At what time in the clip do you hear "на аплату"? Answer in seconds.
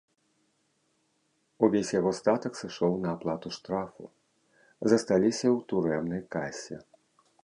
3.03-3.51